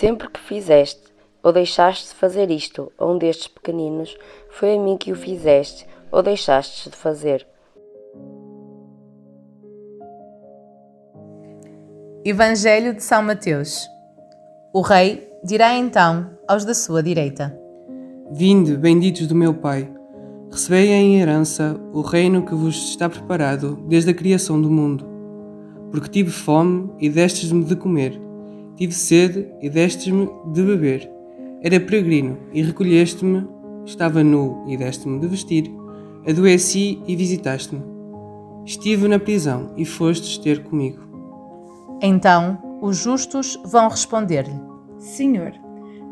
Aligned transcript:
Sempre 0.00 0.30
que 0.30 0.40
fizeste 0.40 1.02
ou 1.42 1.52
deixaste 1.52 2.08
de 2.08 2.14
fazer 2.14 2.50
isto 2.50 2.90
a 2.96 3.04
um 3.04 3.18
destes 3.18 3.48
pequeninos, 3.48 4.16
foi 4.48 4.74
a 4.74 4.80
mim 4.80 4.96
que 4.96 5.12
o 5.12 5.14
fizeste 5.14 5.86
ou 6.10 6.22
deixaste 6.22 6.88
de 6.88 6.96
fazer. 6.96 7.46
Evangelho 12.24 12.94
de 12.94 13.02
São 13.02 13.22
Mateus 13.22 13.86
O 14.72 14.80
Rei 14.80 15.30
dirá 15.44 15.74
então 15.74 16.30
aos 16.48 16.64
da 16.64 16.72
sua 16.72 17.02
direita: 17.02 17.54
Vinde, 18.30 18.78
benditos 18.78 19.26
do 19.26 19.34
meu 19.34 19.52
Pai, 19.52 19.86
recebei 20.50 20.92
em 20.92 21.20
herança 21.20 21.78
o 21.92 22.00
reino 22.00 22.46
que 22.46 22.54
vos 22.54 22.88
está 22.88 23.06
preparado 23.06 23.76
desde 23.86 24.12
a 24.12 24.14
criação 24.14 24.62
do 24.62 24.70
mundo. 24.70 25.06
Porque 25.90 26.08
tive 26.08 26.30
fome 26.30 26.90
e 26.98 27.10
destes-me 27.10 27.64
de 27.64 27.76
comer, 27.76 28.29
tive 28.80 28.94
sede 28.94 29.46
e 29.60 29.68
destes-me 29.68 30.26
de 30.54 30.62
beber, 30.62 31.12
era 31.60 31.78
peregrino 31.78 32.38
e 32.50 32.62
recolheste-me, 32.62 33.46
estava 33.84 34.24
nu 34.24 34.64
e 34.66 34.74
deste-me 34.74 35.20
de 35.20 35.28
vestir, 35.28 35.70
adoeci 36.26 36.98
e 37.06 37.14
visitaste-me. 37.14 37.82
Estive 38.64 39.06
na 39.06 39.18
prisão 39.18 39.74
e 39.76 39.84
fostes 39.84 40.38
ter 40.38 40.64
comigo. 40.64 40.98
Então 42.00 42.58
os 42.80 42.96
justos 42.96 43.60
vão 43.66 43.86
responder-lhe: 43.86 44.58
Senhor, 44.98 45.52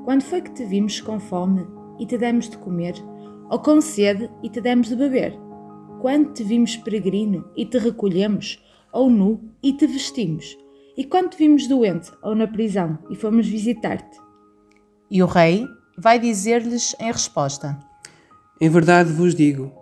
quando 0.05 0.21
foi 0.21 0.43
que 0.43 0.53
te 0.53 0.67
vimos 0.67 1.01
com 1.01 1.19
fome 1.19 1.67
e 1.99 2.05
te 2.05 2.19
demos 2.19 2.51
de 2.51 2.59
comer, 2.59 2.95
ou 3.49 3.59
com 3.61 3.81
sede 3.81 4.29
e 4.43 4.51
te 4.51 4.61
demos 4.61 4.89
de 4.89 4.97
beber? 4.97 5.33
Quando 6.03 6.35
te 6.35 6.45
vimos 6.45 6.77
peregrino 6.77 7.47
e 7.57 7.65
te 7.65 7.79
recolhemos, 7.79 8.63
ou 8.93 9.09
nu 9.09 9.41
e 9.63 9.73
te 9.73 9.87
vestimos? 9.87 10.55
E 10.99 11.05
quando 11.05 11.31
te 11.31 11.39
vimos 11.39 11.69
doente 11.69 12.11
ou 12.21 12.35
na 12.35 12.49
prisão 12.49 12.99
e 13.09 13.15
fomos 13.15 13.47
visitar-te? 13.47 14.19
E 15.09 15.23
o 15.23 15.27
rei 15.27 15.65
vai 15.97 16.19
dizer-lhes 16.19 16.97
em 16.99 17.13
resposta: 17.13 17.79
Em 18.61 18.69
verdade 18.69 19.13
vos 19.13 19.33
digo, 19.33 19.73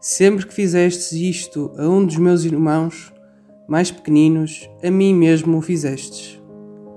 sempre 0.00 0.44
que 0.44 0.52
fizestes 0.52 1.12
isto 1.12 1.70
a 1.78 1.88
um 1.88 2.04
dos 2.04 2.16
meus 2.16 2.42
irmãos 2.42 3.14
mais 3.68 3.92
pequeninos, 3.92 4.68
a 4.82 4.90
mim 4.90 5.14
mesmo 5.14 5.58
o 5.58 5.62
fizestes. 5.62 6.42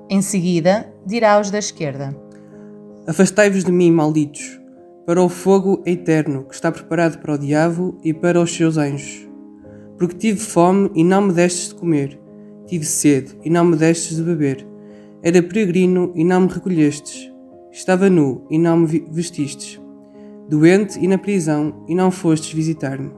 Em 0.10 0.24
seguida, 0.24 0.92
dirá 1.06 1.34
aos 1.34 1.52
da 1.52 1.60
esquerda: 1.60 2.18
Afastai-vos 3.06 3.64
de 3.64 3.72
mim, 3.72 3.92
malditos, 3.92 4.60
para 5.06 5.22
o 5.22 5.30
fogo 5.30 5.84
eterno 5.86 6.46
que 6.46 6.56
está 6.56 6.72
preparado 6.72 7.20
para 7.20 7.36
o 7.36 7.38
diabo 7.38 7.96
e 8.04 8.12
para 8.12 8.42
os 8.42 8.52
seus 8.52 8.78
anjos. 8.78 9.30
Porque 10.00 10.18
tive 10.18 10.40
fome 10.40 10.90
e 10.96 11.04
não 11.04 11.22
me 11.22 11.32
destes 11.32 11.70
de 11.70 11.76
comer, 11.76 12.21
tive 12.72 12.86
sede 12.86 13.38
e 13.44 13.50
não 13.50 13.66
me 13.66 13.76
destes 13.76 14.16
de 14.16 14.24
beber, 14.24 14.66
era 15.22 15.44
peregrino 15.44 16.14
e 16.16 16.24
não 16.24 16.40
me 16.40 16.48
recolhestes, 16.48 17.30
estava 17.70 18.10
nu 18.10 18.48
e 18.50 18.58
não 18.58 18.78
me 18.78 18.88
vestistes, 19.12 19.78
doente 20.48 20.98
e 20.98 21.06
na 21.06 21.18
prisão 21.18 21.84
e 21.90 21.94
não 21.94 22.10
fostes 22.10 22.54
visitar-me. 22.54 23.12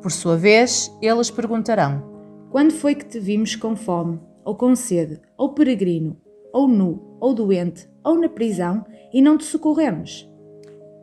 Por 0.00 0.12
sua 0.12 0.36
vez, 0.36 0.88
eles 1.02 1.32
perguntarão: 1.32 2.00
Quando 2.48 2.72
foi 2.72 2.94
que 2.94 3.04
te 3.04 3.18
vimos 3.18 3.56
com 3.56 3.74
fome, 3.74 4.20
ou 4.44 4.54
com 4.54 4.76
sede, 4.76 5.20
ou 5.36 5.52
peregrino, 5.52 6.16
ou 6.52 6.68
nu, 6.68 7.16
ou 7.18 7.34
doente, 7.34 7.90
ou 8.04 8.20
na 8.20 8.28
prisão, 8.28 8.86
e 9.12 9.20
não 9.20 9.36
te 9.36 9.46
socorremos? 9.46 10.30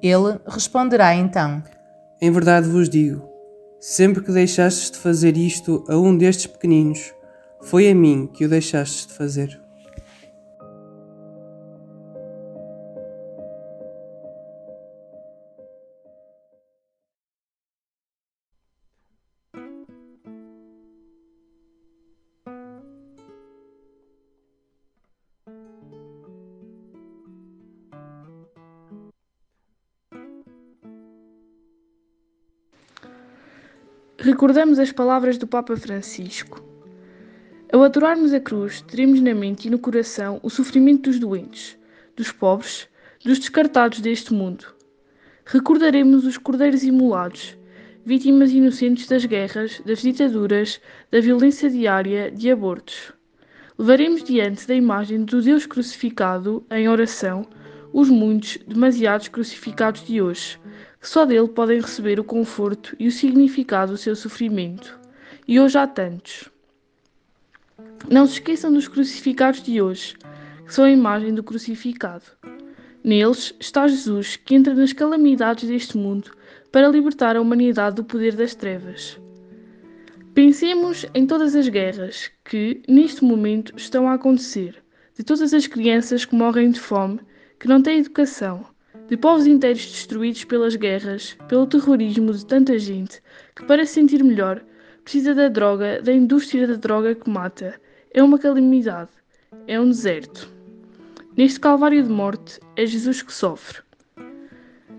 Ele 0.01 0.39
responderá 0.47 1.13
então: 1.13 1.61
Em 2.21 2.31
verdade 2.31 2.69
vos 2.69 2.87
digo, 2.87 3.21
sempre 3.77 4.23
que 4.23 4.31
deixastes 4.31 4.89
de 4.89 4.99
fazer 4.99 5.35
isto 5.35 5.83
a 5.89 5.97
um 5.97 6.17
destes 6.17 6.47
pequeninos, 6.47 7.13
foi 7.61 7.89
a 7.89 7.95
mim 7.95 8.27
que 8.27 8.45
o 8.45 8.49
deixastes 8.49 9.07
de 9.07 9.13
fazer. 9.13 9.67
Recordamos 34.19 34.77
as 34.77 34.91
palavras 34.91 35.37
do 35.37 35.47
Papa 35.47 35.77
Francisco. 35.77 36.66
Ao 37.77 37.83
adorarmos 37.83 38.33
a 38.33 38.39
cruz, 38.39 38.81
teremos 38.81 39.21
na 39.21 39.35
mente 39.35 39.67
e 39.67 39.69
no 39.69 39.77
coração 39.77 40.39
o 40.41 40.49
sofrimento 40.49 41.11
dos 41.11 41.19
doentes, 41.19 41.77
dos 42.15 42.31
pobres, 42.31 42.89
dos 43.23 43.37
descartados 43.37 43.99
deste 43.99 44.33
mundo. 44.33 44.65
Recordaremos 45.45 46.25
os 46.25 46.39
cordeiros 46.39 46.81
imolados, 46.83 47.55
vítimas 48.03 48.51
inocentes 48.51 49.05
das 49.07 49.25
guerras, 49.25 49.79
das 49.85 50.01
ditaduras, 50.01 50.81
da 51.11 51.21
violência 51.21 51.69
diária, 51.69 52.31
de 52.31 52.49
abortos. 52.49 53.13
Levaremos 53.77 54.23
diante 54.23 54.67
da 54.67 54.73
imagem 54.73 55.23
do 55.23 55.39
Deus 55.39 55.67
crucificado, 55.67 56.65
em 56.71 56.89
oração, 56.89 57.45
os 57.93 58.09
muitos, 58.09 58.57
demasiados 58.67 59.27
crucificados 59.27 60.03
de 60.03 60.19
hoje, 60.19 60.59
que 60.99 61.07
só 61.07 61.25
dele 61.25 61.49
podem 61.49 61.79
receber 61.79 62.19
o 62.19 62.23
conforto 62.23 62.95
e 62.97 63.07
o 63.07 63.11
significado 63.11 63.91
do 63.91 63.97
seu 63.99 64.15
sofrimento. 64.15 64.99
E 65.47 65.59
hoje 65.59 65.77
há 65.77 65.85
tantos. 65.85 66.56
Não 68.09 68.25
se 68.25 68.33
esqueçam 68.33 68.71
dos 68.71 68.87
crucificados 68.87 69.61
de 69.61 69.81
hoje, 69.81 70.15
que 70.65 70.73
são 70.73 70.85
a 70.85 70.91
imagem 70.91 71.33
do 71.33 71.43
crucificado. 71.43 72.25
Neles 73.03 73.53
está 73.59 73.87
Jesus, 73.87 74.35
que 74.35 74.55
entra 74.55 74.73
nas 74.73 74.93
calamidades 74.93 75.67
deste 75.67 75.97
mundo 75.97 76.31
para 76.71 76.87
libertar 76.87 77.35
a 77.35 77.41
humanidade 77.41 77.95
do 77.95 78.03
poder 78.03 78.35
das 78.35 78.53
trevas. 78.53 79.19
Pensemos 80.33 81.05
em 81.13 81.25
todas 81.25 81.55
as 81.55 81.67
guerras 81.67 82.31
que, 82.45 82.81
neste 82.87 83.23
momento, 83.23 83.73
estão 83.75 84.07
a 84.07 84.13
acontecer, 84.13 84.75
de 85.17 85.23
todas 85.23 85.53
as 85.53 85.67
crianças 85.67 86.25
que 86.25 86.35
morrem 86.35 86.69
de 86.69 86.79
fome, 86.79 87.19
que 87.59 87.67
não 87.67 87.81
têm 87.81 87.99
educação, 87.99 88.65
de 89.07 89.17
povos 89.17 89.47
inteiros 89.47 89.85
destruídos 89.85 90.43
pelas 90.43 90.75
guerras, 90.75 91.35
pelo 91.47 91.65
terrorismo 91.65 92.33
de 92.33 92.45
tanta 92.45 92.77
gente 92.77 93.21
que, 93.55 93.63
para 93.65 93.85
se 93.85 93.93
sentir 93.93 94.23
melhor, 94.23 94.63
precisa 95.03 95.33
da 95.33 95.47
droga, 95.47 96.01
da 96.01 96.13
indústria 96.13 96.67
da 96.67 96.75
droga 96.75 97.15
que 97.15 97.29
mata. 97.29 97.79
É 98.11 98.23
uma 98.23 98.39
calamidade, 98.39 99.11
é 99.67 99.79
um 99.79 99.87
deserto. 99.87 100.49
Neste 101.35 101.59
calvário 101.59 102.01
de 102.01 102.09
morte, 102.09 102.59
é 102.75 102.85
Jesus 102.85 103.21
que 103.21 103.33
sofre. 103.33 103.79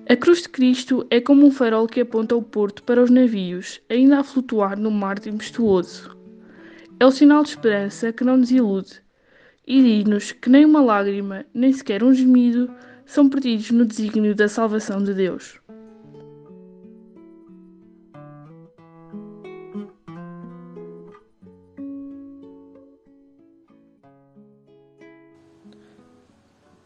A 0.08 0.16
cruz 0.16 0.42
de 0.42 0.48
Cristo 0.48 1.06
é 1.10 1.20
como 1.20 1.46
um 1.46 1.50
farol 1.50 1.86
que 1.86 2.00
aponta 2.00 2.36
o 2.36 2.42
porto 2.42 2.82
para 2.82 3.02
os 3.02 3.10
navios, 3.10 3.80
ainda 3.88 4.20
a 4.20 4.24
flutuar 4.24 4.78
no 4.78 4.90
mar 4.90 5.18
tempestuoso. 5.18 6.16
É 7.00 7.06
o 7.06 7.10
sinal 7.10 7.42
de 7.42 7.50
esperança 7.50 8.12
que 8.12 8.24
não 8.24 8.36
nos 8.36 8.50
ilude 8.50 9.02
e 9.66 9.82
diz-nos 9.82 10.32
que 10.32 10.48
nem 10.48 10.64
uma 10.64 10.80
lágrima, 10.80 11.44
nem 11.52 11.72
sequer 11.72 12.02
um 12.02 12.14
gemido, 12.14 12.70
são 13.04 13.28
perdidos 13.28 13.70
no 13.70 13.84
desígnio 13.84 14.34
da 14.34 14.48
salvação 14.48 15.02
de 15.02 15.12
Deus. 15.12 15.60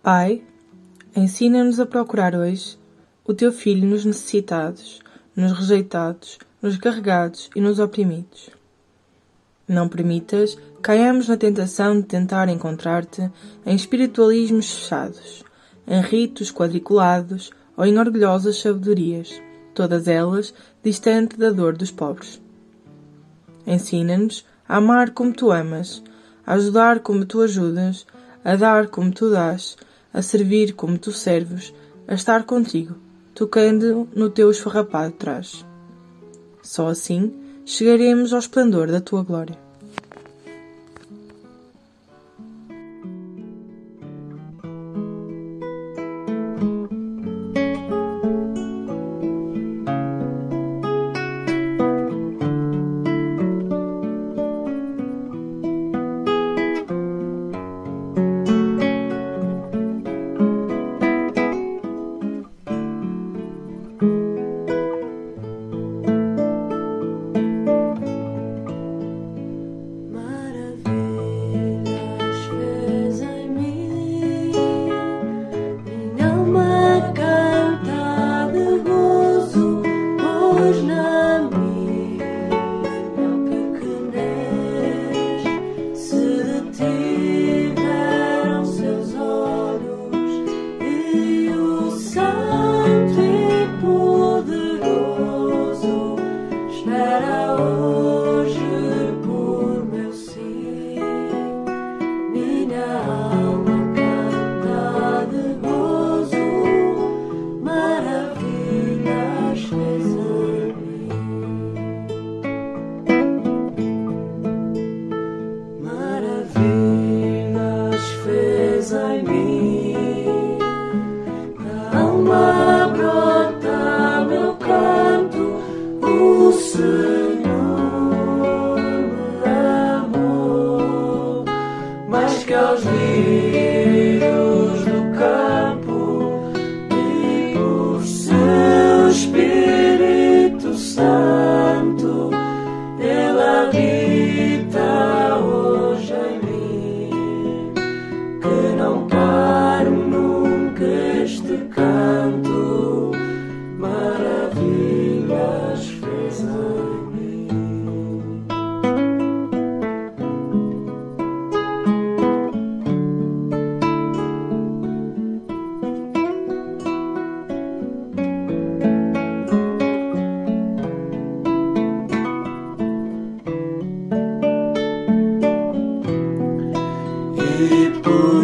Pai, 0.03 0.43
ensina-nos 1.15 1.79
a 1.79 1.87
procurar 1.87 2.35
hoje 2.35 2.77
o 3.25 3.33
teu 3.33 3.53
Filho 3.53 3.87
nos 3.87 4.05
necessitados, 4.05 5.01
nos 5.37 5.53
rejeitados, 5.53 6.41
nos 6.61 6.77
carregados 6.77 7.49
e 7.55 7.61
nos 7.61 7.79
oprimidos. 7.79 8.51
Não 9.69 9.89
permitas 9.89 10.59
caiamos 10.83 11.29
na 11.29 11.37
tentação 11.37 12.01
de 12.01 12.09
tentar 12.09 12.49
encontrar-te 12.49 13.31
em 13.65 13.77
espiritualismos 13.77 14.75
fechados 14.75 15.45
em 15.87 16.01
ritos 16.01 16.51
quadriculados 16.51 17.53
ou 17.77 17.87
em 17.87 17.97
orgulhosas 17.97 18.61
sabedorias, 18.61 19.41
todas 19.73 20.09
elas 20.09 20.53
distante 20.83 21.37
da 21.37 21.51
dor 21.51 21.77
dos 21.77 21.93
pobres. 21.93 22.43
Ensina-nos 23.65 24.45
a 24.69 24.79
amar 24.79 25.11
como 25.11 25.33
tu 25.33 25.53
amas, 25.53 26.03
a 26.45 26.55
ajudar 26.55 26.99
como 26.99 27.25
tu 27.25 27.41
ajudas, 27.41 28.05
a 28.45 28.57
dar 28.57 28.89
como 28.89 29.13
tu 29.13 29.31
dás, 29.31 29.77
a 30.13 30.23
servir 30.23 30.75
como 30.75 30.99
tu 30.99 31.13
serves, 31.13 31.73
a 32.07 32.15
estar 32.15 32.45
contigo, 32.45 32.97
tocando 33.35 34.09
no 34.15 34.31
teu 34.31 34.51
esfarrapado 34.51 35.13
trás. 35.13 35.65
Só 36.63 36.89
assim 36.89 37.33
chegaremos 37.65 38.33
ao 38.33 38.39
esplendor 38.39 38.91
da 38.91 39.01
tua 39.01 39.23
glória. 39.23 39.62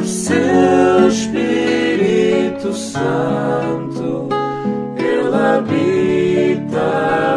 Seu 0.08 1.06
Espírito 1.08 2.72
Santo 2.72 4.28
Ele 4.96 5.36
habita 5.36 6.82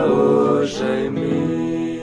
hoje 0.05 0.83
em 0.83 1.09
mim. 1.09 1.99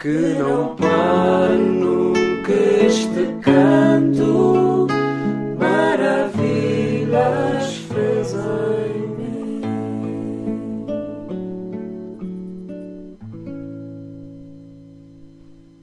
Que 0.00 0.34
não 0.38 0.74
pare 0.74 1.56
nunca 1.58 2.52
este 2.84 3.26
canto 3.40 4.41